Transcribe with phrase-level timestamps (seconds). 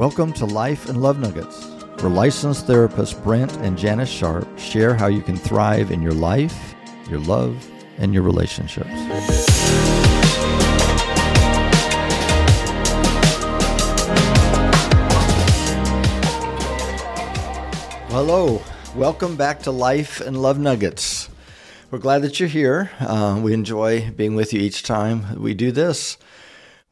[0.00, 1.62] Welcome to Life and Love Nuggets,
[2.00, 6.74] where licensed therapists Brent and Janis Sharpe share how you can thrive in your life,
[7.10, 8.88] your love, and your relationships.
[18.08, 18.62] Hello,
[18.96, 21.28] welcome back to Life and Love Nuggets.
[21.90, 22.90] We're glad that you're here.
[23.00, 26.16] Uh, we enjoy being with you each time we do this.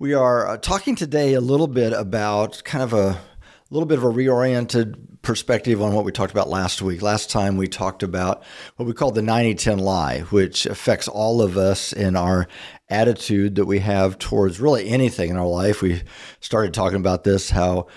[0.00, 3.20] We are uh, talking today a little bit about kind of a
[3.68, 7.02] little bit of a reoriented perspective on what we talked about last week.
[7.02, 8.44] Last time we talked about
[8.76, 12.46] what we call the 90 10 lie, which affects all of us in our
[12.88, 15.82] attitude that we have towards really anything in our life.
[15.82, 16.02] We
[16.38, 17.88] started talking about this, how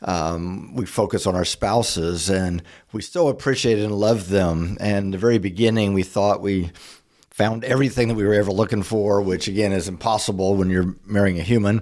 [0.00, 4.78] um, we focus on our spouses and we still appreciate and love them.
[4.80, 6.72] And the very beginning, we thought we
[7.40, 11.40] found everything that we were ever looking for, which again is impossible when you're marrying
[11.40, 11.80] a human.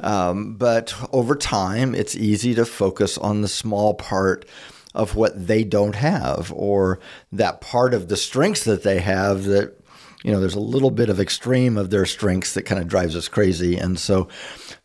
[0.00, 4.46] Um, but over time, it's easy to focus on the small part
[4.94, 6.98] of what they don't have, or
[7.30, 9.78] that part of the strengths that they have that,
[10.24, 13.14] you know, there's a little bit of extreme of their strengths that kind of drives
[13.14, 13.76] us crazy.
[13.76, 14.28] And so,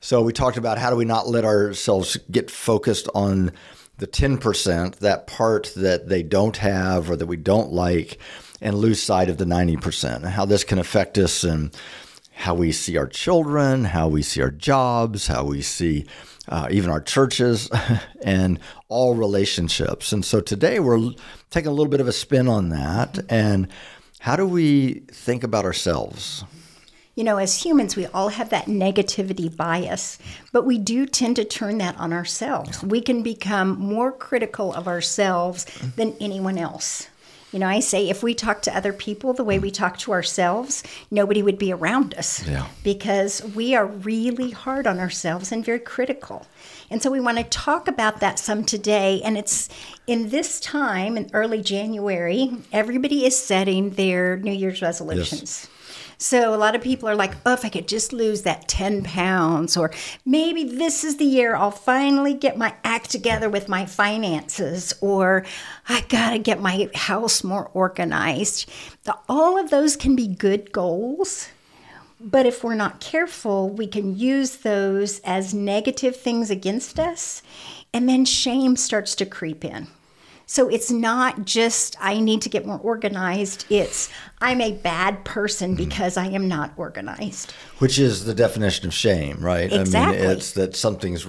[0.02, 3.54] so we talked about how do we not let ourselves get focused on
[4.00, 8.20] the 10%, that part that they don't have or that we don't like
[8.62, 11.76] and lose sight of the 90%, and how this can affect us and
[12.34, 16.06] how we see our children, how we see our jobs, how we see
[16.48, 17.70] uh, even our churches,
[18.23, 20.12] and all relationships.
[20.12, 21.12] And so today we're
[21.50, 23.20] taking a little bit of a spin on that.
[23.30, 23.67] And
[24.20, 26.44] how do we think about ourselves?
[27.16, 30.17] You know, as humans, we all have that negativity bias,
[30.54, 32.82] but we do tend to turn that on ourselves.
[32.82, 35.66] We can become more critical of ourselves
[35.98, 37.08] than anyone else.
[37.52, 40.14] You know, I say if we talk to other people the way we talk to
[40.14, 42.68] ourselves, nobody would be around us Yeah.
[42.84, 46.46] because we are really hard on ourselves and very critical.
[46.90, 49.22] And so we want to talk about that some today.
[49.24, 49.68] And it's
[50.08, 55.67] in this time, in early January, everybody is setting their New Year's resolutions.
[56.21, 59.02] So a lot of people are like, oh, if I could just lose that 10
[59.02, 59.92] pounds, or
[60.23, 65.43] maybe this is the year I'll finally get my act together with my finances, or
[65.89, 68.70] I gotta get my house more organized.
[69.27, 71.49] All of those can be good goals.
[72.20, 77.42] But if we're not careful, we can use those as negative things against us,
[77.92, 79.87] and then shame starts to creep in.
[80.52, 84.10] So it's not just I need to get more organized, it's
[84.42, 85.88] I'm a bad person mm-hmm.
[85.88, 87.54] because I am not organized.
[87.80, 89.72] Which is the definition of shame, right?
[89.72, 90.17] Exactly.
[90.17, 91.26] I mean, it's that something's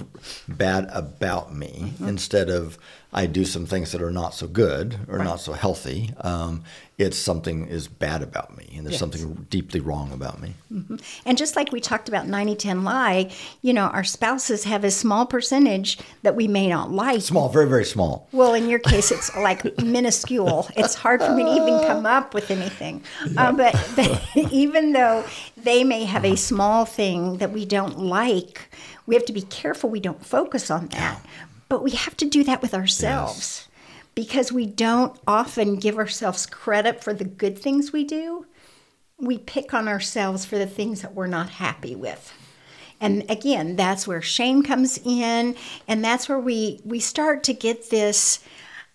[0.49, 2.05] bad about me mm-hmm.
[2.05, 2.77] instead of
[3.13, 6.11] I do some things that are not so good or not so healthy.
[6.21, 6.63] Um,
[6.97, 8.99] it's something is bad about me and there's Yes.
[8.99, 10.53] something deeply wrong about me.
[11.25, 13.31] And just like we talked about 90 10 lie,
[13.61, 17.21] you know, our spouses have a small percentage that we may not like.
[17.21, 18.27] Small, very, very small.
[18.31, 20.67] Well, in your case, it's like minuscule.
[20.75, 23.03] It's hard for me to even come up with anything.
[23.37, 25.23] Uh, but, but even though
[25.57, 28.69] they may have a small thing that we don't like,
[29.05, 31.23] we have to be careful we don't focus on that.
[31.73, 33.67] But we have to do that with ourselves
[34.13, 38.45] because we don't often give ourselves credit for the good things we do.
[39.17, 42.31] We pick on ourselves for the things that we're not happy with.
[43.01, 45.55] And again, that's where shame comes in,
[45.87, 48.43] and that's where we we start to get this.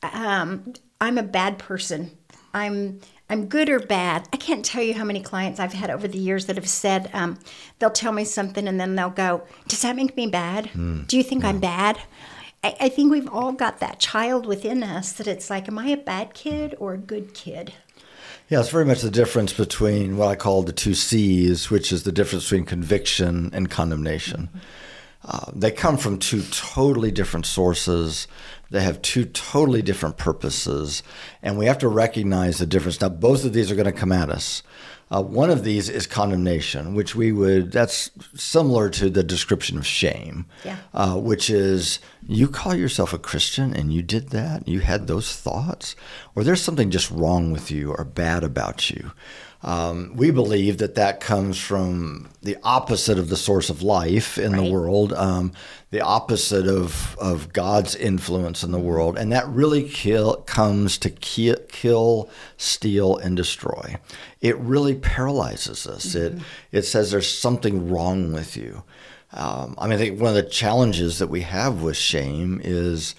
[0.05, 2.17] Um, I'm a bad person.
[2.55, 4.28] I'm I'm good or bad.
[4.33, 7.11] I can't tell you how many clients I've had over the years that have said
[7.12, 7.41] um,
[7.81, 10.71] they'll tell me something and then they'll go, "Does that make me bad?
[11.09, 11.99] Do you think I'm bad?"
[12.62, 15.88] I, I think we've all got that child within us that it's like, "Am I
[15.88, 17.72] a bad kid or a good kid?"
[18.48, 22.04] Yeah, it's very much the difference between what I call the two C's, which is
[22.04, 24.48] the difference between conviction and condemnation.
[25.24, 28.26] Uh, they come from two totally different sources.
[28.70, 31.02] They have two totally different purposes,
[31.42, 33.00] and we have to recognize the difference.
[33.00, 34.62] Now, both of these are going to come at us.
[35.10, 39.86] Uh, one of these is condemnation, which we would, that's similar to the description of
[39.86, 40.76] shame, Yeah.
[40.92, 45.34] uh, which is you call yourself a Christian and you did that, you had those
[45.34, 45.96] thoughts,
[46.34, 49.12] or there's something just wrong with you or bad about you.
[49.62, 54.52] Um, we believe that that comes from the opposite of the source of life in
[54.52, 55.52] the world, um,
[55.90, 59.19] the opposite of, of God's influence in the world.
[59.19, 63.96] And that really kill, comes to ki- kill, steal, and destroy.
[64.40, 66.14] It really paralyzes us.
[66.14, 66.38] It,
[66.70, 68.84] it says there's something wrong with you.
[69.32, 73.16] Um, I mean, I think one of the challenges that we have with shame is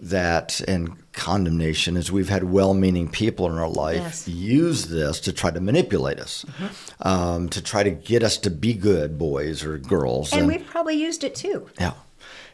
[0.00, 4.28] that and condemnation is we've had well-meaning people in our life Yes.
[4.28, 6.46] use this to try to manipulate us,
[7.00, 10.32] um, to try to get us to be good boys or girls.
[10.32, 11.68] And we've probably used it too.
[11.80, 11.94] Yeah.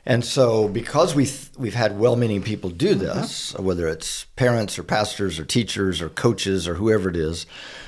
[0.06, 3.64] And so, because we th- we've had well-meaning people do this, mm-hmm.
[3.64, 7.46] whether it's parents or pastors or teachers or coaches or whoever it is,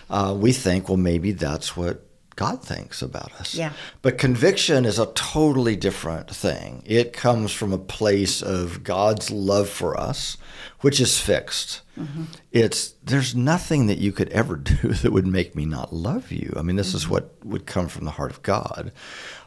[0.08, 2.05] uh, we think, well, maybe that's what
[2.36, 3.54] God thinks about us.
[3.54, 3.72] Yeah.
[4.02, 6.82] But conviction is a totally different thing.
[6.84, 10.36] It comes from a place of God's love for us,
[10.80, 11.80] which is fixed.
[11.98, 12.24] Mm-hmm.
[12.52, 16.52] It's there's nothing that you could ever do that would make me not love you.
[16.56, 16.96] I mean, this mm-hmm.
[16.98, 18.92] is what would come from the heart of God,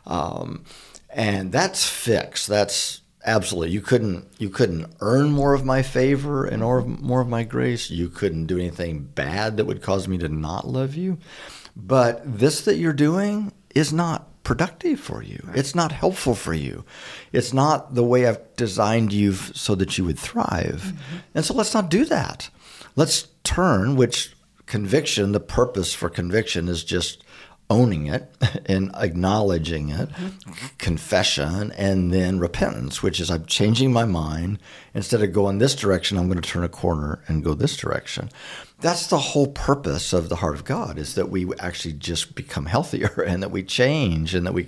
[0.07, 0.65] um,
[1.11, 2.47] and that's fixed.
[2.47, 7.27] That's absolutely you couldn't you couldn't earn more of my favor and or more of
[7.27, 7.91] my grace.
[7.91, 11.19] You couldn't do anything bad that would cause me to not love you.
[11.85, 15.39] But this that you're doing is not productive for you.
[15.43, 15.57] Right.
[15.57, 16.83] It's not helpful for you.
[17.31, 20.83] It's not the way I've designed you so that you would thrive.
[20.85, 21.17] Mm-hmm.
[21.35, 22.49] And so let's not do that.
[22.95, 24.35] Let's turn, which
[24.65, 27.23] conviction, the purpose for conviction is just
[27.69, 28.29] owning it
[28.65, 30.67] and acknowledging it, mm-hmm.
[30.77, 34.59] confession, and then repentance, which is I'm changing my mind.
[34.93, 38.29] Instead of going this direction, I'm going to turn a corner and go this direction.
[38.81, 42.65] That's the whole purpose of the heart of God is that we actually just become
[42.65, 44.67] healthier and that we change and that we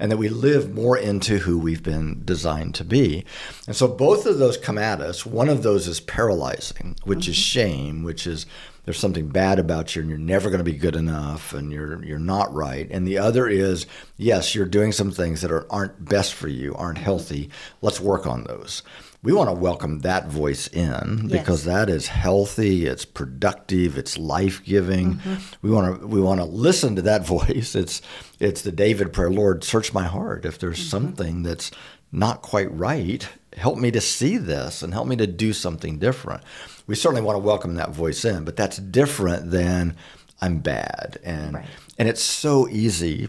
[0.00, 3.24] and that we live more into who we've been designed to be.
[3.66, 5.24] And so both of those come at us.
[5.24, 7.30] One of those is paralyzing, which mm-hmm.
[7.30, 8.44] is shame, which is
[8.84, 12.04] there's something bad about you and you're never going to be good enough and you're
[12.04, 12.88] you're not right.
[12.90, 13.86] And the other is
[14.16, 17.50] yes, you're doing some things that are, aren't best for you, aren't healthy.
[17.80, 18.82] Let's work on those.
[19.22, 21.74] We want to welcome that voice in because yes.
[21.74, 25.14] that is healthy, it's productive, it's life-giving.
[25.14, 25.36] Mm-hmm.
[25.62, 27.74] We want to we want to listen to that voice.
[27.74, 28.02] It's
[28.38, 30.88] it's the David prayer, Lord, search my heart if there's mm-hmm.
[30.88, 31.70] something that's
[32.12, 36.42] not quite right help me to see this and help me to do something different.
[36.86, 39.96] We certainly want to welcome that voice in, but that's different than
[40.40, 41.18] I'm bad.
[41.24, 41.66] And right.
[41.98, 43.28] and it's so easy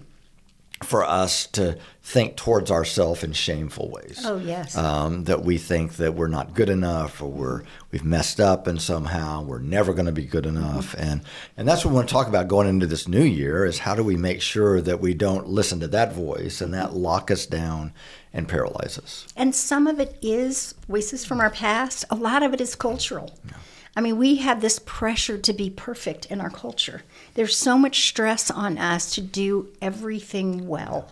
[0.83, 4.21] for us to think towards ourselves in shameful ways.
[4.25, 4.77] Oh yes.
[4.77, 8.81] Um, that we think that we're not good enough, or we're we've messed up, and
[8.81, 10.91] somehow we're never going to be good enough.
[10.91, 11.09] Mm-hmm.
[11.09, 11.21] And
[11.55, 13.95] and that's what we want to talk about going into this new year is how
[13.95, 17.45] do we make sure that we don't listen to that voice and that lock us
[17.45, 17.93] down
[18.35, 19.25] and paralyze us.
[19.35, 22.05] And some of it is voices from our past.
[22.11, 23.33] A lot of it is cultural.
[23.47, 23.53] Yeah.
[23.95, 27.03] I mean, we have this pressure to be perfect in our culture.
[27.35, 31.09] There's so much stress on us to do everything well.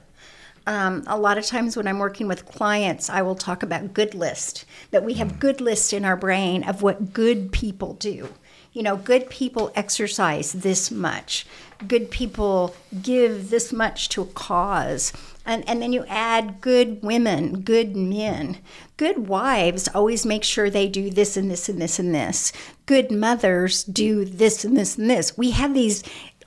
[0.68, 4.14] Um, a lot of times when I'm working with clients, I will talk about good
[4.14, 8.30] list, that we have good lists in our brain of what good people do.
[8.74, 11.46] You know, good people exercise this much,
[11.88, 15.14] good people give this much to a cause
[15.46, 18.60] and, and then you add good women, good men.
[18.96, 22.54] Good wives always make sure they do this and this and this and this.
[22.86, 25.38] Good mothers do this and this and this.
[25.38, 26.04] We have these,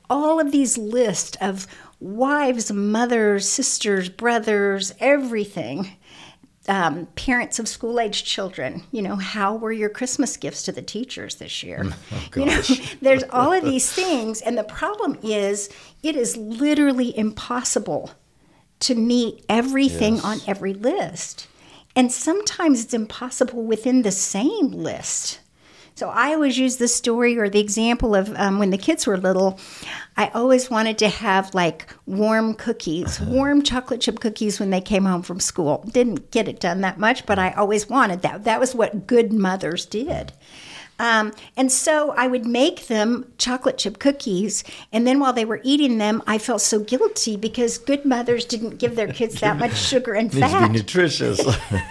[0.08, 1.66] all of these lists of
[2.00, 5.96] wives, mothers, sisters, brothers, everything.
[6.68, 10.82] Um, parents of school age children, you know, how were your Christmas gifts to the
[10.82, 11.86] teachers this year?
[12.12, 12.60] Oh, you know,
[13.00, 15.70] there's all of these things, and the problem is
[16.02, 18.10] it is literally impossible
[18.80, 20.24] to meet everything yes.
[20.24, 21.48] on every list.
[21.94, 25.40] And sometimes it's impossible within the same list.
[25.96, 29.16] So I always use the story or the example of um, when the kids were
[29.16, 29.58] little.
[30.18, 33.30] I always wanted to have like warm cookies, uh-huh.
[33.30, 35.88] warm chocolate chip cookies when they came home from school.
[35.90, 38.44] Didn't get it done that much, but I always wanted that.
[38.44, 40.34] That was what good mothers did.
[40.98, 44.64] Um, and so I would make them chocolate chip cookies.
[44.92, 48.78] And then while they were eating them, I felt so guilty because good mothers didn't
[48.78, 50.66] give their kids that much sugar and Needs fat.
[50.66, 51.40] To be nutritious.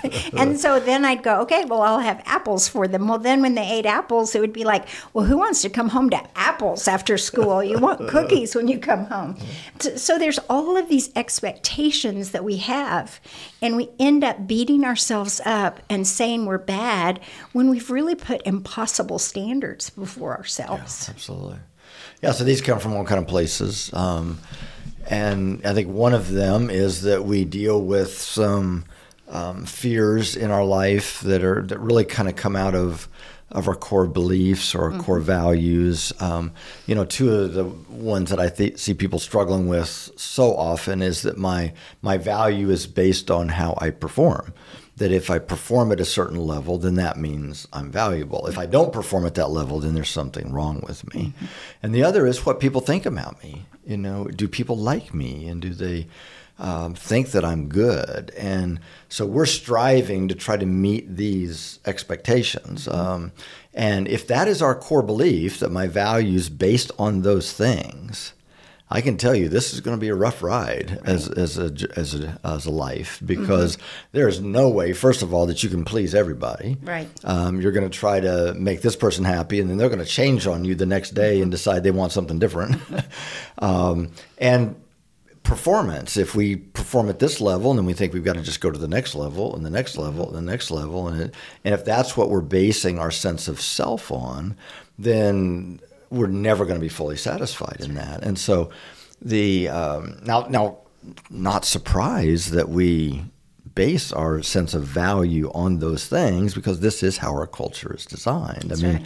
[0.33, 3.07] and so then I'd go, okay, well, I'll have apples for them.
[3.07, 5.89] Well, then when they ate apples, it would be like, well, who wants to come
[5.89, 7.63] home to apples after school?
[7.63, 9.37] You want cookies when you come home.
[9.79, 13.19] So there's all of these expectations that we have.
[13.61, 17.19] And we end up beating ourselves up and saying we're bad
[17.51, 21.07] when we've really put impossible impossible standards before ourselves.
[21.07, 21.59] Yeah, absolutely.
[22.21, 23.93] Yeah, so these come from all kind of places.
[23.93, 24.39] Um,
[25.09, 28.85] and I think one of them is that we deal with some
[29.27, 33.07] um, fears in our life that are that really kind of come out of
[33.51, 35.01] of our core beliefs or mm-hmm.
[35.01, 36.11] core values.
[36.19, 36.51] Um,
[36.87, 41.01] you know, two of the ones that I th- see people struggling with so often
[41.01, 44.53] is that my my value is based on how I perform
[44.97, 48.47] that if I perform at a certain level, then that means I'm valuable.
[48.47, 51.33] If I don't perform at that level, then there's something wrong with me.
[51.35, 51.45] Mm-hmm.
[51.83, 53.65] And the other is what people think about me.
[53.85, 56.07] You know, do people like me and do they
[56.57, 58.31] um, think that I'm good?
[58.37, 62.87] And so we're striving to try to meet these expectations.
[62.87, 62.97] Mm-hmm.
[62.97, 63.31] Um,
[63.73, 68.31] and if that is our core belief that my value is based on those things,
[68.89, 71.09] I can tell you this is going to be a rough ride right.
[71.09, 73.85] as as a as a as a life because mm-hmm.
[74.11, 76.77] there's no way, first of all, that you can please everybody.
[76.83, 77.09] Right.
[77.23, 80.05] Um, you're going to try to make this person happy, and then they're going to
[80.05, 82.79] change on you the next day and decide they want something different.
[83.59, 84.75] um, and
[85.41, 88.61] performance, if we perform at this level, and then we think we've got to just
[88.61, 91.35] go to the next level and the next level and the next level, and it,
[91.63, 94.55] and if that's what we're basing our sense of self on,
[94.99, 98.23] then we're never going to be fully satisfied in that.
[98.23, 98.69] And so
[99.21, 100.77] the um, now now
[101.29, 103.25] not surprised that we
[103.75, 108.05] base our sense of value on those things because this is how our culture is
[108.05, 108.63] designed.
[108.69, 108.95] That's I mean.
[108.97, 109.05] Right.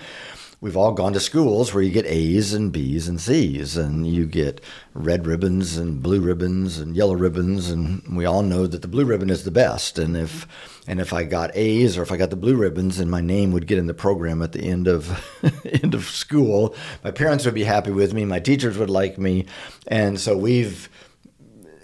[0.62, 4.26] We've all gone to schools where you get A's and B's and C's, and you
[4.26, 4.60] get
[4.94, 9.06] red ribbons and blue ribbons and yellow ribbons, and we all know that the blue
[9.06, 9.98] ribbon is the best.
[9.98, 10.46] And if
[10.86, 13.54] and if I got A's or if I got the blue ribbons, and my name
[13.54, 15.26] would get in the program at the end of
[15.82, 16.76] end of school,
[17.06, 19.46] my parents would be happy with me, my teachers would like me,
[19.88, 20.90] and so we've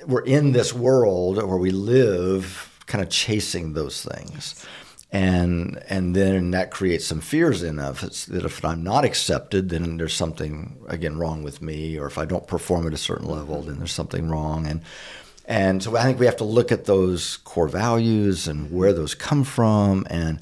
[0.06, 4.66] we're in this world where we live kind of chasing those things.
[5.16, 9.96] And and then that creates some fears in us that if I'm not accepted, then
[9.96, 13.62] there's something again wrong with me, or if I don't perform at a certain level,
[13.62, 14.68] then there's something wrong.
[14.68, 14.82] And
[15.46, 19.16] and so I think we have to look at those core values and where those
[19.16, 20.06] come from.
[20.10, 20.42] And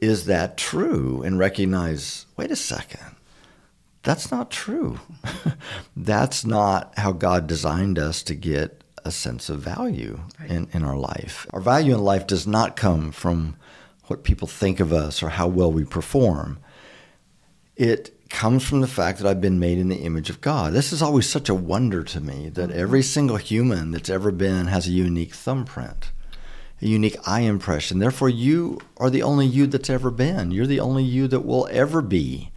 [0.00, 1.22] is that true?
[1.22, 3.16] And recognize wait a second.
[4.02, 5.00] That's not true.
[5.96, 10.50] That's not how god designed us to get a sense of value right.
[10.50, 11.46] in, in our life.
[11.54, 13.56] Our value in life does not come from
[14.10, 16.58] what people think of us or how well we perform
[17.80, 20.74] it comes from the fact that I've been made in the image of God.
[20.74, 22.78] This is always such a wonder to me that mm-hmm.
[22.78, 26.12] every single human that's ever been has a unique thumbprint,
[26.82, 27.98] a unique eye impression.
[27.98, 30.50] Therefore, you are the only you that's ever been.
[30.50, 32.52] You're the only you that will ever be.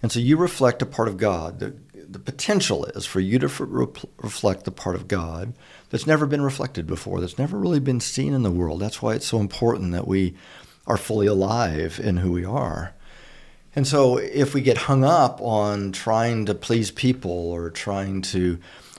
[0.00, 1.58] And so you reflect a part of God.
[1.58, 3.86] The, the potential is for you to re-
[4.18, 5.54] reflect the part of God
[5.90, 8.80] that's never been reflected before, that's never really been seen in the world.
[8.80, 10.34] That's why it's so important that we
[10.86, 12.94] are fully alive in who we are.
[13.74, 18.58] And so if we get hung up on trying to please people or trying to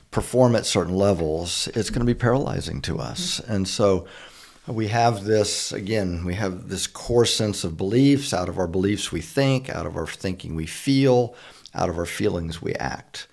[0.10, 3.40] perform at certain levels, it's going to be paralyzing to us.
[3.40, 3.52] Mm-hmm.
[3.52, 4.08] And so
[4.68, 8.34] we have this, again, we have this core sense of beliefs.
[8.34, 9.70] Out of our beliefs, we think.
[9.70, 11.36] Out of our thinking, we feel.
[11.76, 13.28] Out of our feelings, we act.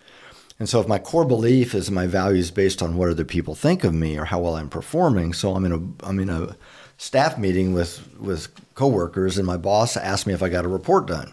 [0.59, 3.83] And so if my core belief is my values based on what other people think
[3.83, 6.57] of me or how well I'm performing, so I'm in a, I'm in a,
[7.01, 11.07] staff meeting with with coworkers, and my boss asked me if I got a report
[11.07, 11.33] done,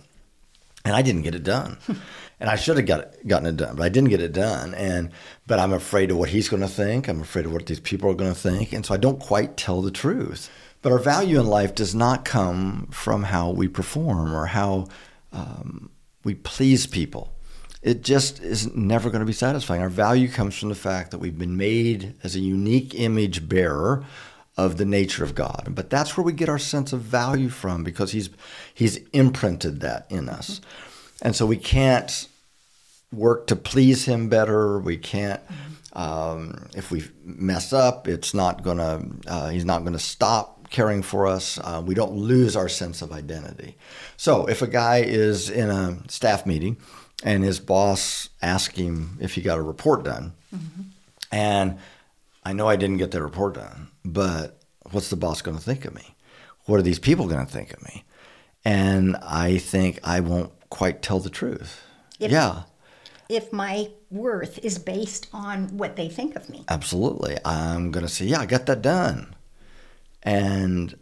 [0.86, 1.78] and I didn't get it done.
[2.40, 4.74] and I should have got it, gotten it done, but I didn't get it done.
[4.74, 5.12] And
[5.46, 7.10] but I'm afraid of what he's going to think.
[7.10, 9.58] I'm afraid of what these people are going to think, and so I don't quite
[9.58, 10.50] tell the truth.
[10.82, 14.88] But our value in life does not come from how we perform or how
[15.34, 15.90] um,
[16.24, 17.34] we please people.
[17.82, 19.82] It just is never going to be satisfying.
[19.82, 24.06] Our value comes from the fact that we've been made as a unique image bearer
[24.58, 25.70] of the nature of God.
[25.72, 28.30] But that's where we get our sense of value from because he's
[28.74, 30.62] he's imprinted that in us.
[31.22, 32.28] And so we can't
[33.12, 34.80] work to please him better.
[34.80, 35.42] We can't
[35.94, 41.28] um, if we mess up, it's not gonna uh, he's not gonna stop caring for
[41.28, 41.60] us.
[41.60, 43.76] Uh, we don't lose our sense of identity.
[44.18, 46.78] So if a guy is in a staff meeting
[47.24, 50.82] and his boss asks him if he got a report done, mm-hmm.
[51.32, 51.80] and
[52.48, 54.62] I know I didn't get the report done but
[54.92, 56.16] what's the boss going to think of me?
[56.66, 58.06] What are these people going to think of me?
[58.64, 61.82] And I think I won't quite tell the truth.
[62.20, 62.64] If, yeah.
[63.28, 66.64] If my worth is based on what they think of me.
[66.70, 67.38] Absolutely.
[67.44, 69.36] I'm going to say, yeah, I got that done.
[70.24, 70.98] And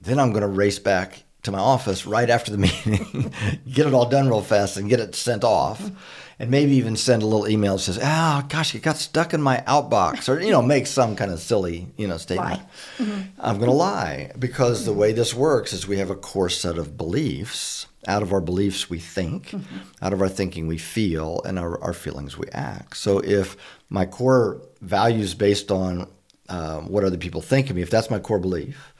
[0.00, 3.32] then I'm going to race back to my office right after the meeting,
[3.68, 5.90] get it all done real fast and get it sent off
[6.38, 9.42] and maybe even send a little email that says, "Oh gosh, it got stuck in
[9.42, 12.62] my outbox," or you know, make some kind of silly you know statement.
[12.98, 13.20] Mm-hmm.
[13.40, 16.78] I'm going to lie because the way this works is we have a core set
[16.78, 17.86] of beliefs.
[18.06, 19.48] Out of our beliefs, we think.
[19.48, 19.76] Mm-hmm.
[20.02, 22.98] Out of our thinking, we feel, and our, our feelings, we act.
[22.98, 23.56] So if
[23.88, 26.06] my core values based on
[26.50, 28.92] uh, what other people think of me, if that's my core belief,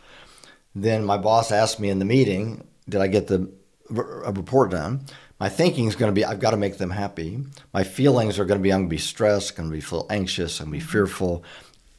[0.74, 3.50] then my boss asked me in the meeting, "Did I get the
[3.90, 5.04] a report done?"
[5.44, 7.38] My thinking is going to be I've got to make them happy.
[7.74, 10.06] My feelings are going to be I'm going to be stressed, going to be feel
[10.08, 11.44] anxious, I'm going to be fearful,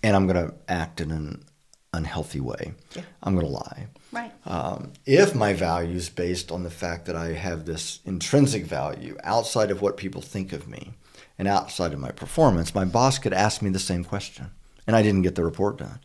[0.02, 1.46] and I'm going to act in an
[1.94, 2.74] unhealthy way.
[2.96, 3.04] Yeah.
[3.22, 3.86] I'm going to lie.
[4.12, 4.32] Right.
[4.48, 9.16] Um, if my value is based on the fact that I have this intrinsic value
[9.24, 10.94] outside of what people think of me
[11.38, 14.50] and outside of my performance, my boss could ask me the same question,
[14.88, 16.00] and I didn't get the report done.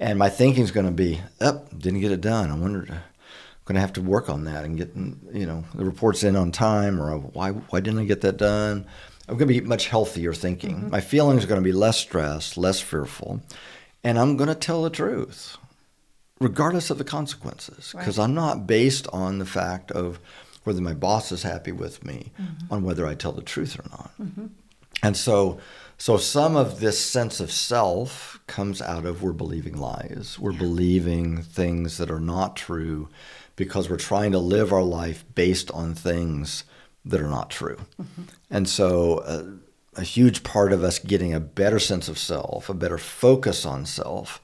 [0.00, 2.50] And my thinking is going to be, up, oh, didn't get it done.
[2.50, 2.92] I wondered
[3.64, 4.94] going to have to work on that and get
[5.32, 8.86] you know the reports in on time or why why didn't I get that done?
[9.28, 10.76] I'm going to be much healthier thinking.
[10.76, 10.90] Mm-hmm.
[10.90, 13.40] My feelings are going to be less stressed, less fearful,
[14.02, 15.56] and I'm going to tell the truth,
[16.40, 18.24] regardless of the consequences, because right.
[18.24, 20.18] I'm not based on the fact of
[20.64, 22.72] whether my boss is happy with me, mm-hmm.
[22.72, 24.10] on whether I tell the truth or not.
[24.20, 24.46] Mm-hmm.
[25.02, 25.58] And so,
[25.98, 30.38] so some of this sense of self comes out of we're believing lies.
[30.38, 30.58] We're yeah.
[30.58, 33.08] believing things that are not true
[33.56, 36.64] because we're trying to live our life based on things
[37.04, 37.78] that are not true.
[38.00, 38.22] Mm-hmm.
[38.50, 39.44] And so uh,
[39.96, 43.86] a huge part of us getting a better sense of self, a better focus on
[43.86, 44.42] self,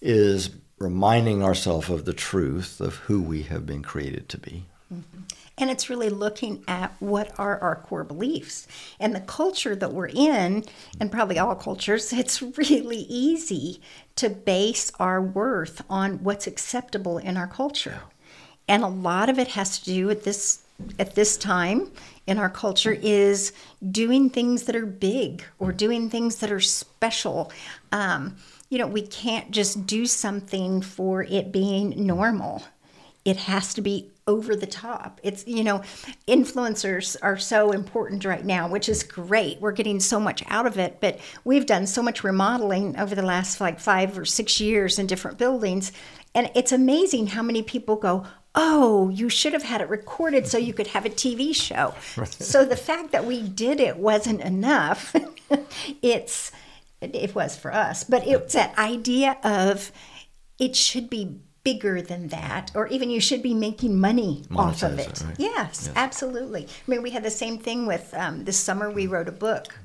[0.00, 4.64] is reminding ourselves of the truth of who we have been created to be.
[4.92, 5.22] Mm-hmm.
[5.58, 8.68] And it's really looking at what are our core beliefs.
[9.00, 10.64] And the culture that we're in,
[11.00, 13.80] and probably all cultures, it's really easy
[14.16, 18.02] to base our worth on what's acceptable in our culture.
[18.68, 20.60] And a lot of it has to do with this
[20.98, 21.90] at this time
[22.26, 23.52] in our culture is
[23.90, 27.50] doing things that are big or doing things that are special.
[27.90, 28.36] Um,
[28.68, 32.62] you know, we can't just do something for it being normal.
[33.24, 35.20] It has to be over the top.
[35.22, 35.82] It's, you know,
[36.28, 39.60] influencers are so important right now, which is great.
[39.60, 43.22] We're getting so much out of it, but we've done so much remodeling over the
[43.22, 45.92] last like five or six years in different buildings.
[46.34, 48.26] And it's amazing how many people go,
[48.60, 51.94] oh, you should have had it recorded so you could have a TV show.
[52.16, 52.32] Right.
[52.32, 55.14] So the fact that we did it wasn't enough.
[56.02, 56.50] it's
[57.00, 59.92] it was for us, but it's that idea of
[60.58, 64.82] it should be bigger than that, or even you should be making money Monetize off
[64.82, 65.08] of it.
[65.08, 65.36] it right?
[65.38, 66.64] yes, yes, absolutely.
[66.64, 68.90] I mean, we had the same thing with um, this summer.
[68.90, 69.78] We wrote a book.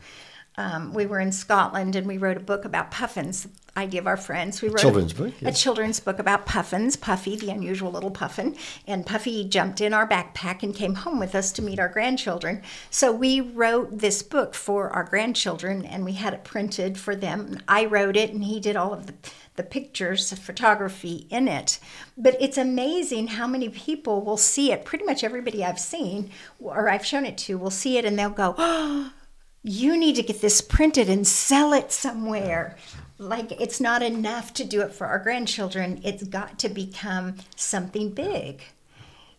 [0.58, 4.18] Um, we were in Scotland and we wrote a book about puffins, idea of our
[4.18, 4.62] friends.
[4.62, 5.56] We wrote children's a, book, yes.
[5.56, 8.56] a children's book about puffins, Puffy, the unusual little puffin,
[8.88, 12.62] and Puffy jumped in our backpack and came home with us to meet our grandchildren.
[12.90, 17.60] So we wrote this book for our grandchildren, and we had it printed for them.
[17.68, 19.14] I wrote it, and he did all of the
[19.56, 21.80] the pictures, the photography in it.
[22.18, 24.86] But it's amazing how many people will see it.
[24.86, 28.30] Pretty much everybody I've seen or I've shown it to will see it and they'll
[28.30, 29.12] go, oh,
[29.64, 32.76] you need to get this printed and sell it somewhere.
[33.24, 38.10] Like it's not enough to do it for our grandchildren, it's got to become something
[38.10, 38.62] big.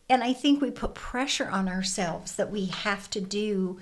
[0.08, 3.78] And I think we put pressure on ourselves that we have to do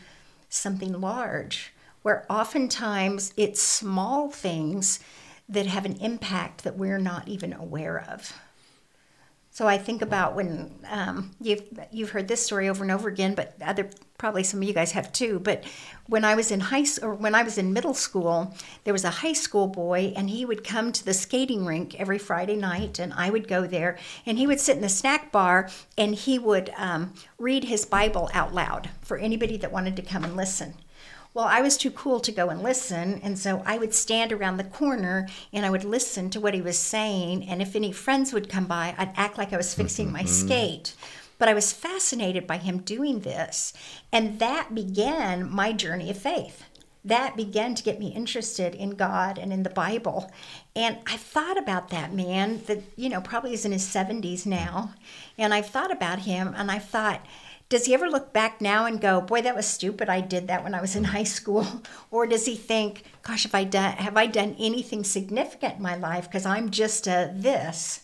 [0.48, 4.98] something large, where oftentimes it's small things
[5.48, 8.32] that have an impact that we're not even aware of.
[9.54, 13.34] So I think about when um, you've you've heard this story over and over again,
[13.34, 15.40] but other probably some of you guys have too.
[15.40, 15.64] But
[16.06, 19.10] when I was in high or when I was in middle school, there was a
[19.10, 23.12] high school boy, and he would come to the skating rink every Friday night, and
[23.12, 26.72] I would go there, and he would sit in the snack bar, and he would
[26.78, 30.76] um, read his Bible out loud for anybody that wanted to come and listen.
[31.34, 34.58] Well, I was too cool to go and listen, and so I would stand around
[34.58, 37.48] the corner and I would listen to what he was saying.
[37.48, 40.16] And if any friends would come by, I'd act like I was fixing mm-hmm.
[40.16, 40.94] my skate.
[41.38, 43.72] But I was fascinated by him doing this,
[44.12, 46.64] and that began my journey of faith
[47.04, 50.30] that began to get me interested in God and in the Bible.
[50.76, 54.94] And I thought about that man that, you know, probably is in his 70s now.
[55.36, 57.24] And I've thought about him and I thought,
[57.72, 60.10] does he ever look back now and go, "Boy, that was stupid.
[60.10, 61.66] I did that when I was in high school,"
[62.10, 65.96] or does he think, "Gosh, have I done have I done anything significant in my
[65.96, 68.00] life because I'm just a this?"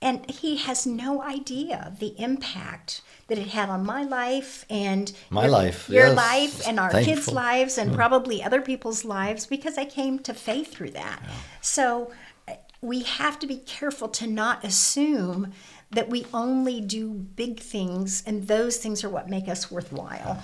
[0.00, 5.42] And he has no idea the impact that it had on my life and my
[5.42, 6.16] your, life, your yes.
[6.16, 7.14] life, and our Thankful.
[7.14, 7.94] kids' lives, and mm.
[7.94, 11.20] probably other people's lives because I came to faith through that.
[11.22, 11.30] Yeah.
[11.60, 12.12] So
[12.48, 15.52] uh, we have to be careful to not assume
[15.92, 20.42] that we only do big things and those things are what make us worthwhile.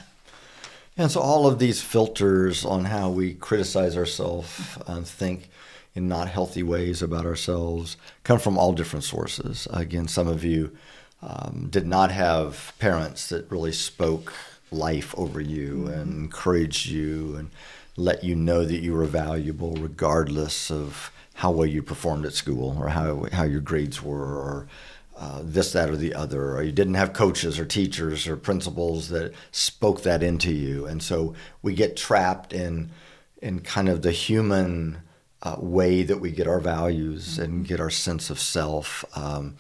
[0.97, 5.49] And so all of these filters on how we criticize ourselves and think
[5.95, 9.67] in not healthy ways about ourselves come from all different sources.
[9.71, 10.77] Again, some of you
[11.23, 14.33] um, did not have parents that really spoke
[14.71, 15.93] life over you mm-hmm.
[15.93, 17.51] and encouraged you and
[17.97, 22.77] let you know that you were valuable regardless of how well you performed at school
[22.79, 24.69] or how, how your grades were or
[25.19, 29.09] uh, this, that, or the other, or you didn't have coaches or teachers or principals
[29.09, 32.91] that spoke that into you, and so we get trapped in
[33.41, 34.99] in kind of the human
[35.43, 37.43] uh, way that we get our values mm-hmm.
[37.43, 39.05] and get our sense of self.
[39.17, 39.57] Um,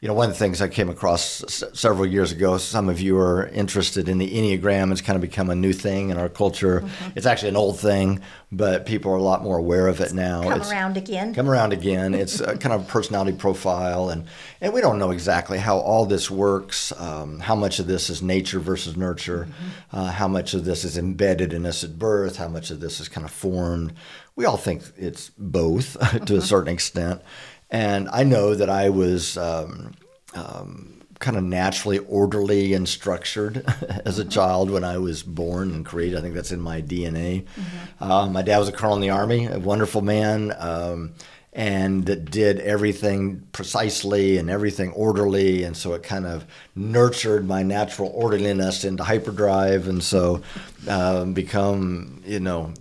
[0.00, 3.00] you know, one of the things I came across s- several years ago, some of
[3.00, 4.90] you are interested in the Enneagram.
[4.92, 6.80] It's kind of become a new thing in our culture.
[6.80, 7.10] Mm-hmm.
[7.16, 10.42] It's actually an old thing, but people are a lot more aware of it now.
[10.42, 11.34] Come it's around again.
[11.34, 12.14] Come around again.
[12.14, 14.24] It's a kind of a personality profile, and,
[14.62, 18.22] and we don't know exactly how all this works, um, how much of this is
[18.22, 19.96] nature versus nurture, mm-hmm.
[19.98, 23.00] uh, how much of this is embedded in us at birth, how much of this
[23.00, 23.92] is kind of formed.
[24.34, 26.36] We all think it's both to mm-hmm.
[26.36, 27.20] a certain extent.
[27.70, 29.92] And I know that I was um,
[30.34, 33.64] um, kind of naturally orderly and structured
[34.04, 36.18] as a child when I was born and created.
[36.18, 37.44] I think that's in my DNA.
[37.44, 38.02] Mm-hmm.
[38.02, 40.52] Uh, my dad was a colonel in the army, a wonderful man.
[40.58, 41.14] Um,
[41.52, 48.08] and did everything precisely and everything orderly, and so it kind of nurtured my natural
[48.14, 50.42] orderliness into hyperdrive, and so
[50.86, 52.72] um, become you know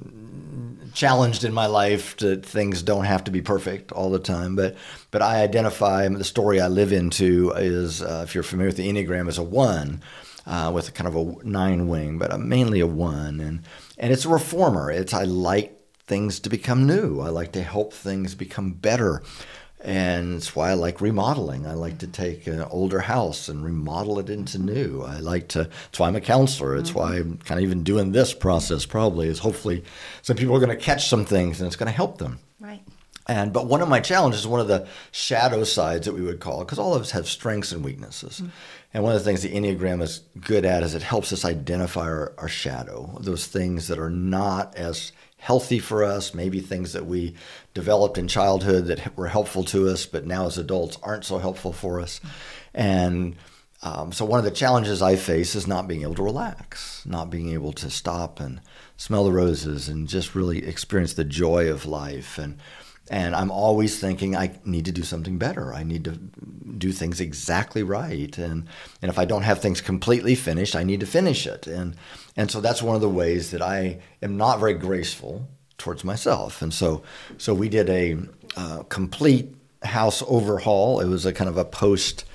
[1.00, 4.56] challenged in my life that things don't have to be perfect all the time.
[4.58, 4.76] But
[5.12, 8.90] but I identify the story I live into is uh, if you're familiar with the
[8.90, 10.02] Enneagram as a one.
[10.46, 13.62] Uh, with a kind of a nine wing, but a, mainly a one, and
[14.00, 14.90] and it's a reformer.
[14.90, 17.22] It's I like things to become new.
[17.22, 19.22] I like to help things become better.
[19.82, 21.66] And it's why I like remodeling.
[21.66, 25.04] I like to take an older house and remodel it into new.
[25.04, 26.76] I like to, it's why I'm a counselor.
[26.76, 27.00] It's mm-hmm.
[27.00, 29.86] why I'm kind of even doing this process probably is hopefully
[30.22, 32.40] some people are going to catch some things and it's going to help them.
[32.60, 32.82] Right.
[33.30, 36.60] And, but one of my challenges, one of the shadow sides that we would call,
[36.60, 38.40] because all of us have strengths and weaknesses.
[38.40, 38.50] Mm-hmm.
[38.94, 42.02] And one of the things the Enneagram is good at is it helps us identify
[42.02, 47.06] our, our shadow, those things that are not as healthy for us, maybe things that
[47.06, 47.34] we
[47.74, 51.74] developed in childhood that were helpful to us, but now as adults aren't so helpful
[51.74, 52.20] for us.
[52.74, 53.36] And
[53.82, 57.30] um, so, one of the challenges I face is not being able to relax, not
[57.30, 58.60] being able to stop and
[58.98, 62.38] smell the roses and just really experience the joy of life.
[62.38, 62.58] And
[63.10, 65.74] and I'm always thinking I need to do something better.
[65.74, 68.38] I need to do things exactly right.
[68.38, 68.68] And
[69.02, 71.68] and if I don't have things completely finished, I need to finish it.
[71.68, 71.96] And
[72.38, 76.62] and so that's one of the ways that I am not very graceful towards myself.
[76.62, 77.04] And so
[77.38, 78.18] so we did a
[78.56, 81.00] uh, complete house overhaul.
[81.00, 82.26] It was a kind of a post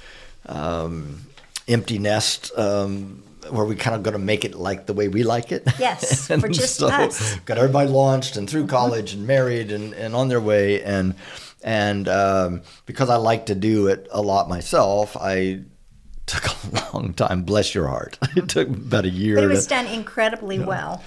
[0.46, 1.26] um,
[1.68, 5.22] empty nest um, where we kind of going to make it like the way we
[5.22, 5.66] like it.
[5.78, 7.37] Yes, for just so us.
[7.40, 10.83] Got everybody launched and through college and married and, and on their way.
[10.83, 11.14] And
[11.62, 15.62] and um, because I like to do it a lot myself, I
[16.26, 17.42] took a long time.
[17.42, 18.18] Bless your heart.
[18.37, 19.38] It took about a year.
[19.38, 20.68] It was to, done incredibly you know.
[20.68, 21.04] well.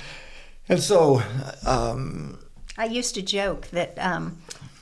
[0.69, 1.21] And so,
[1.65, 2.39] um,
[2.77, 4.37] I used to joke that um,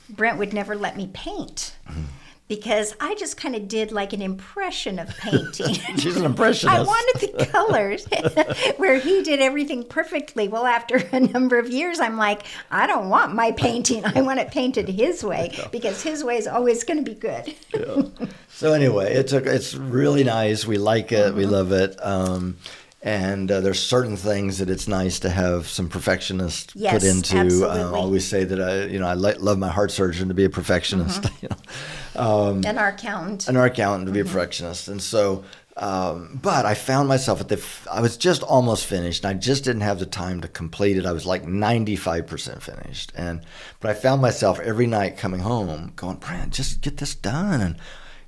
[0.08, 1.76] Brent would never let me paint.
[1.88, 2.02] Mm-hmm
[2.48, 5.74] because I just kind of did like an impression of painting.
[5.98, 6.76] She's an impressionist.
[6.76, 8.06] I wanted the colors
[8.76, 10.46] where he did everything perfectly.
[10.48, 14.04] Well, after a number of years, I'm like, I don't want my painting.
[14.04, 17.54] I want it painted his way because his way is always going to be good.
[17.74, 18.02] yeah.
[18.48, 20.66] So anyway, it's a, it's really nice.
[20.66, 21.28] We like it.
[21.28, 21.36] Mm-hmm.
[21.36, 21.96] We love it.
[22.04, 22.56] Um,
[23.06, 27.64] and uh, there's certain things that it's nice to have some perfectionist yes, put into.
[27.64, 30.44] Uh, I always say that I, you know, I love my heart surgeon to be
[30.44, 31.22] a perfectionist.
[31.22, 31.36] Mm-hmm.
[31.42, 32.20] You know?
[32.20, 33.46] Um, and our accountant.
[33.46, 34.28] And our accountant to be mm-hmm.
[34.28, 34.88] a perfectionist.
[34.88, 35.44] And so,
[35.76, 39.22] um, but I found myself at the, I was just almost finished.
[39.22, 41.06] And I just didn't have the time to complete it.
[41.06, 43.12] I was like 95% finished.
[43.16, 43.42] And,
[43.78, 47.60] but I found myself every night coming home going, Brent, just get this done.
[47.60, 47.76] And,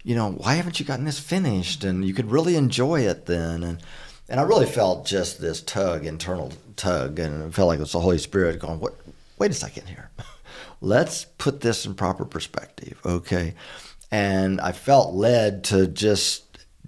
[0.05, 1.83] you know, why haven't you gotten this finished?
[1.83, 3.65] And you could really enjoy it then.
[3.65, 3.83] And,
[4.29, 7.93] and I really felt just this tug, internal tug, and it felt like it was
[7.93, 8.95] the Holy Spirit going, "What?
[9.39, 10.11] Wait a second here."
[10.81, 13.55] let's put this in proper perspective, okay?
[14.11, 16.45] And I felt led to just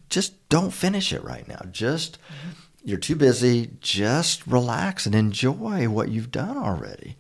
[0.09, 1.61] just don't finish it right now.
[1.70, 2.50] Just mm-hmm.
[2.85, 3.70] you're too busy.
[3.81, 7.16] Just relax and enjoy what you've done already.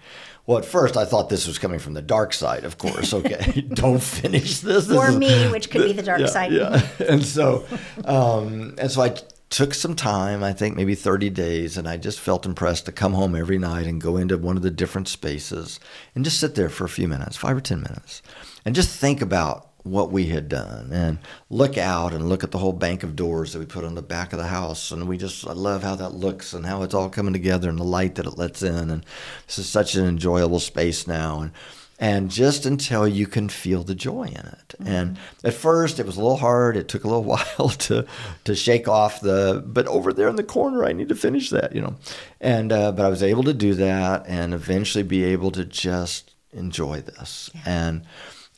[0.46, 3.12] Well, at first I thought this was coming from the dark side, of course.
[3.12, 4.86] Okay, don't finish this.
[4.86, 6.52] this or me, which could be the dark yeah, side.
[6.52, 7.66] Yeah, and so,
[8.04, 9.16] um, and so I
[9.50, 13.14] took some time, I think maybe 30 days, and I just felt impressed to come
[13.14, 15.80] home every night and go into one of the different spaces
[16.14, 18.22] and just sit there for a few minutes, five or 10 minutes,
[18.64, 22.58] and just think about what we had done and look out and look at the
[22.58, 24.90] whole bank of doors that we put on the back of the house.
[24.90, 27.78] And we just, I love how that looks and how it's all coming together and
[27.78, 28.90] the light that it lets in.
[28.90, 29.04] And
[29.46, 31.40] this is such an enjoyable space now.
[31.40, 31.52] And
[32.00, 34.74] and just until you can feel the joy in it.
[34.78, 34.86] Mm-hmm.
[34.88, 36.76] And at first, it was a little hard.
[36.76, 37.24] It took a little
[37.58, 38.06] while to
[38.44, 39.62] to shake off the.
[39.64, 41.96] But over there in the corner, I need to finish that, you know.
[42.40, 46.34] And uh, but I was able to do that, and eventually be able to just
[46.52, 47.50] enjoy this.
[47.54, 47.60] Yeah.
[47.66, 48.06] And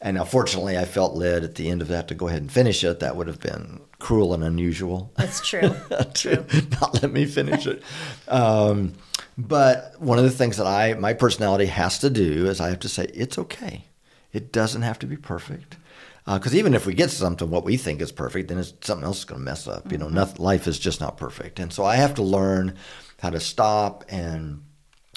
[0.00, 2.50] and now, fortunately, I felt led at the end of that to go ahead and
[2.50, 3.00] finish it.
[3.00, 5.12] That would have been cruel and unusual.
[5.16, 5.74] That's true.
[6.14, 6.44] to
[6.81, 7.83] not let me finish it.
[8.26, 8.94] Um,
[9.38, 12.81] but one of the things that I, my personality has to do is I have
[12.81, 13.87] to say, it's okay.
[14.33, 15.77] It doesn't have to be perfect.
[16.25, 19.05] Because uh, even if we get something what we think is perfect, then it's, something
[19.05, 19.85] else is going to mess up.
[19.85, 19.92] Mm-hmm.
[19.92, 20.14] You know, mm-hmm.
[20.14, 22.77] nothing, life is just not perfect, and so I have to learn
[23.21, 24.62] how to stop and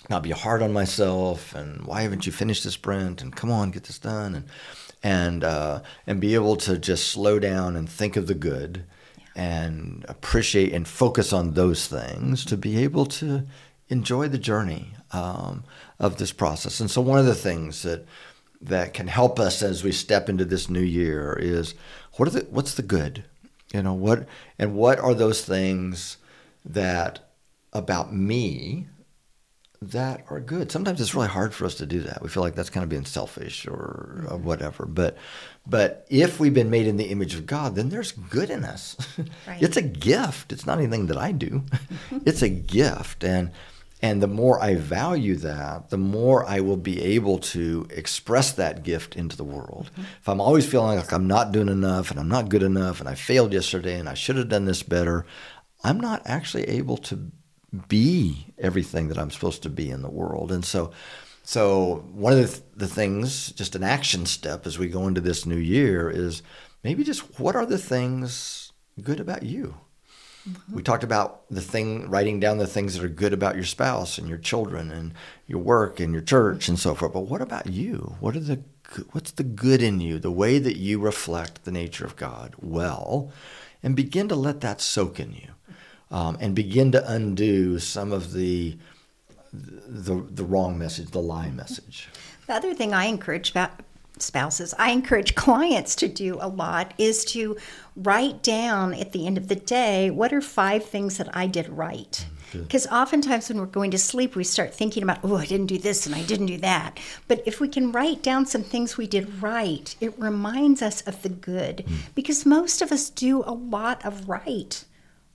[0.10, 1.54] not be hard on myself.
[1.54, 3.22] And why haven't you finished this Brent?
[3.22, 4.34] And come on, get this done.
[4.36, 4.46] And
[5.04, 8.86] and uh, and be able to just slow down and think of the good,
[9.18, 9.44] yeah.
[9.44, 13.44] and appreciate and focus on those things to be able to
[13.90, 15.64] enjoy the journey um,
[16.00, 16.80] of this process.
[16.80, 18.06] And so one of the things that
[18.62, 21.76] that can help us as we step into this new year is
[22.14, 23.24] what are the what's the good?
[23.74, 26.18] You know what and what are those things
[26.64, 27.20] that
[27.74, 28.88] about me
[29.82, 30.72] that are good?
[30.72, 32.22] Sometimes it's really hard for us to do that.
[32.22, 34.86] We feel like that's kind of being selfish or, or whatever.
[34.86, 35.18] But
[35.68, 38.96] but if we've been made in the image of god then there's good in us.
[39.48, 39.62] Right.
[39.62, 40.52] it's a gift.
[40.52, 41.64] It's not anything that i do.
[42.26, 43.24] It's a gift.
[43.24, 43.52] And
[44.06, 48.84] and the more I value that, the more I will be able to express that
[48.84, 49.90] gift into the world.
[49.94, 50.02] Mm-hmm.
[50.22, 53.10] If I'm always feeling like I'm not doing enough and I'm not good enough and
[53.10, 55.26] I failed yesterday and I should have done this better,
[55.84, 57.32] I'm not actually able to
[57.88, 60.52] be everything that I'm supposed to be in the world.
[60.52, 60.92] And so,
[61.42, 65.20] so one of the, th- the things, just an action step as we go into
[65.20, 66.44] this new year, is
[66.84, 69.78] maybe just what are the things good about you?
[70.48, 70.76] Mm-hmm.
[70.76, 74.18] We talked about the thing, writing down the things that are good about your spouse
[74.18, 75.14] and your children and
[75.48, 77.14] your work and your church and so forth.
[77.14, 78.16] But what about you?
[78.20, 78.62] What are the
[79.12, 80.20] what's the good in you?
[80.20, 83.32] The way that you reflect the nature of God well,
[83.82, 85.50] and begin to let that soak in you,
[86.12, 88.78] um, and begin to undo some of the
[89.52, 92.10] the the wrong message, the lie message.
[92.46, 93.54] The other thing I encourage
[94.22, 97.58] spouses, I encourage clients to do a lot is to
[97.96, 101.70] write down at the end of the day what are five things that I did
[101.70, 102.26] right.
[102.54, 105.78] Because oftentimes when we're going to sleep, we start thinking about, oh, I didn't do
[105.78, 107.00] this and I didn't do that.
[107.28, 111.22] But if we can write down some things we did right, it reminds us of
[111.22, 111.84] the good.
[111.86, 111.98] Mm.
[112.14, 114.86] Because most of us do a lot of right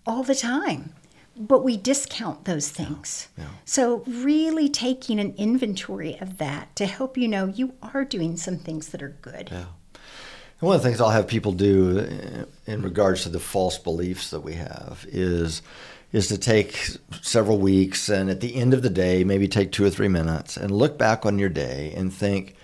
[0.06, 0.94] all the time
[1.40, 3.28] but we discount those things.
[3.36, 3.50] Yeah, yeah.
[3.64, 8.58] So, really taking an inventory of that to help you know you are doing some
[8.58, 9.48] things that are good.
[9.50, 9.66] Yeah.
[10.60, 14.30] And one of the things I'll have people do in regards to the false beliefs
[14.30, 15.62] that we have is
[16.12, 19.84] is to take several weeks and at the end of the day, maybe take two
[19.84, 22.56] or three minutes and look back on your day and think,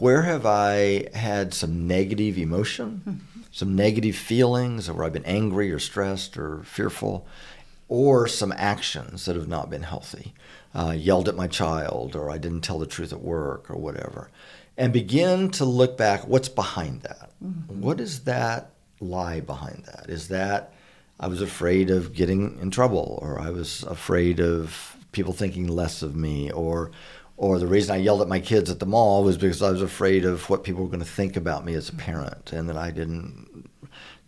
[0.00, 3.42] where have I had some negative emotion, mm-hmm.
[3.52, 7.26] some negative feelings, or I've been angry or stressed or fearful?
[7.90, 10.32] Or some actions that have not been healthy.
[10.72, 14.30] Uh, yelled at my child, or I didn't tell the truth at work, or whatever.
[14.78, 17.32] And begin to look back what's behind that?
[17.44, 17.80] Mm-hmm.
[17.80, 20.08] What is that lie behind that?
[20.08, 20.72] Is that
[21.18, 26.02] I was afraid of getting in trouble, or I was afraid of people thinking less
[26.02, 26.92] of me, or
[27.36, 29.82] or the reason I yelled at my kids at the mall was because I was
[29.82, 32.76] afraid of what people were going to think about me as a parent, and that
[32.76, 33.49] I didn't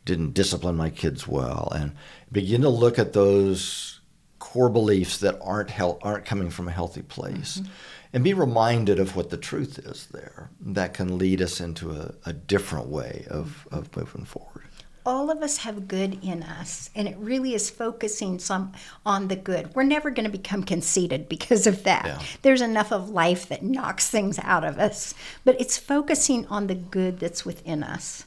[0.04, 1.92] didn't discipline my kids well, and
[2.30, 4.00] begin to look at those
[4.38, 7.72] core beliefs that aren't hel- aren't coming from a healthy place, mm-hmm.
[8.12, 12.12] and be reminded of what the truth is there that can lead us into a,
[12.26, 14.64] a different way of, of moving forward.
[15.04, 18.72] All of us have good in us and it really is focusing some
[19.04, 19.74] on the good.
[19.74, 22.06] We're never going to become conceited because of that.
[22.06, 22.22] Yeah.
[22.42, 25.12] there's enough of life that knocks things out of us
[25.44, 28.26] but it's focusing on the good that's within us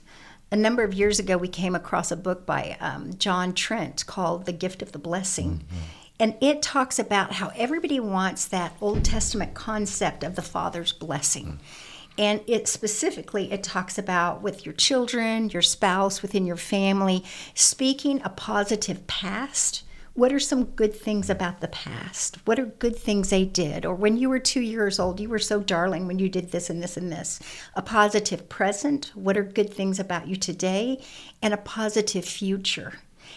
[0.56, 4.46] a number of years ago, we came across a book by um, John Trent called
[4.46, 5.66] The Gift of the Blessing.
[5.66, 5.78] Mm-hmm.
[6.18, 11.46] And it talks about how everybody wants that Old Testament concept of the Father's blessing.
[11.46, 12.22] Mm-hmm.
[12.22, 18.22] And it specifically it talks about with your children, your spouse, within your family, speaking
[18.24, 19.84] a positive past
[20.16, 22.38] what are some good things about the past?
[22.46, 23.86] What are good things they did?
[23.86, 26.70] Or when you were two years old, you were so darling when you did this
[26.70, 27.40] and this and this.
[27.76, 29.12] A positive present.
[29.14, 31.04] What are good things about you today?
[31.42, 32.94] And a positive future.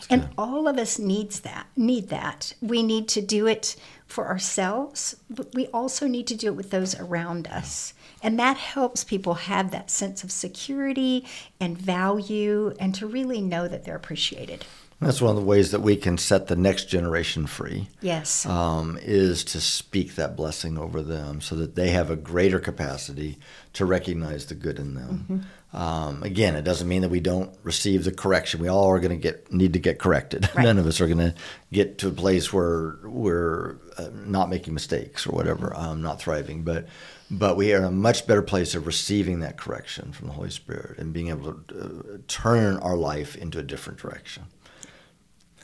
[0.08, 1.66] And all of us needs that.
[1.76, 2.54] Need that.
[2.62, 3.74] We need to do it
[4.06, 7.92] for ourselves, but we also need to do it with those around us.
[8.22, 11.26] And that helps people have that sense of security
[11.58, 14.64] and value and to really know that they're appreciated.
[15.00, 17.88] That's one of the ways that we can set the next generation free.
[18.00, 18.44] Yes.
[18.46, 23.38] Um, is to speak that blessing over them so that they have a greater capacity
[23.74, 25.26] to recognize the good in them.
[25.30, 25.76] Mm-hmm.
[25.76, 28.60] Um, again, it doesn't mean that we don't receive the correction.
[28.60, 30.48] We all are going to get need to get corrected.
[30.58, 30.64] Right.
[30.64, 31.34] None of us are going to
[31.72, 36.62] get to a place where we're uh, not making mistakes or whatever, um, not thriving.
[36.62, 36.88] But
[37.30, 40.50] but we are in a much better place of receiving that correction from the Holy
[40.50, 44.44] Spirit and being able to uh, turn our life into a different direction.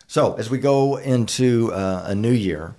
[0.07, 2.75] So, as we go into uh, a new year,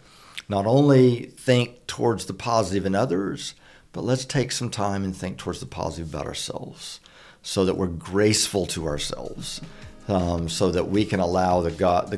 [0.48, 3.56] not only think towards the positive in others,
[3.92, 7.00] but let's take some time and think towards the positive about ourselves
[7.42, 9.62] so that we're graceful to ourselves,
[10.08, 12.18] um, so that we can allow the God, the,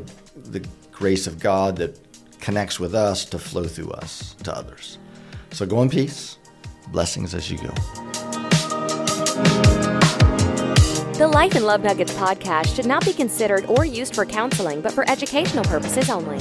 [0.49, 1.99] the grace of God that
[2.39, 4.97] connects with us to flow through us to others.
[5.51, 6.37] So go in peace.
[6.91, 7.73] Blessings as you go.
[11.17, 14.91] The Life and Love Nuggets podcast should not be considered or used for counseling, but
[14.91, 16.37] for educational purposes only.